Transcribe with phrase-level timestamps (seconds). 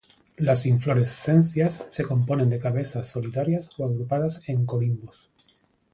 [0.37, 5.29] Las inflorescencias se componen de cabezas solitarias o agrupadas en corimbos.